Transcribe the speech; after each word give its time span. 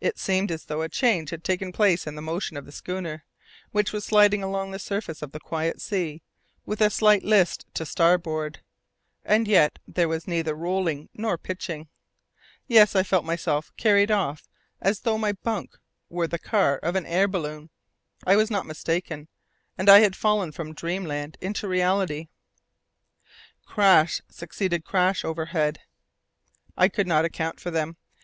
It 0.00 0.18
seemed 0.18 0.50
as 0.50 0.64
though 0.64 0.82
a 0.82 0.88
change 0.88 1.30
had 1.30 1.44
taken 1.44 1.70
place 1.70 2.08
in 2.08 2.16
the 2.16 2.20
motion 2.20 2.56
of 2.56 2.64
the 2.66 2.72
schooner, 2.72 3.24
which 3.70 3.92
was 3.92 4.04
sliding 4.04 4.42
along 4.42 4.66
on 4.66 4.70
the 4.72 4.80
surface 4.80 5.22
of 5.22 5.30
the 5.30 5.38
quiet 5.38 5.80
sea, 5.80 6.22
with 6.66 6.80
a 6.80 6.90
slight 6.90 7.22
list 7.22 7.64
to 7.74 7.86
starboard. 7.86 8.62
And 9.24 9.46
yet, 9.46 9.78
there 9.86 10.08
was 10.08 10.26
neither 10.26 10.56
rolling 10.56 11.08
nor 11.14 11.38
pitching. 11.38 11.86
Yes, 12.66 12.96
I 12.96 13.04
felt 13.04 13.24
myself 13.24 13.70
carried 13.76 14.10
off 14.10 14.48
as 14.80 15.02
though 15.02 15.16
my 15.18 15.30
bunk 15.30 15.76
were 16.08 16.26
the 16.26 16.36
car 16.40 16.78
of 16.78 16.96
an 16.96 17.06
air 17.06 17.28
balloon. 17.28 17.70
I 18.26 18.34
was 18.34 18.50
not 18.50 18.66
mistaken, 18.66 19.28
and 19.78 19.88
I 19.88 20.00
had 20.00 20.16
fallen 20.16 20.50
from 20.50 20.74
dreamland 20.74 21.38
into 21.40 21.68
reality. 21.68 22.26
Crash 23.64 24.20
succeeded 24.28 24.84
crash 24.84 25.24
overhead. 25.24 25.78
I 26.76 26.88
could 26.88 27.06
not 27.06 27.24
account 27.24 27.60
for 27.60 27.70
them. 27.70 27.96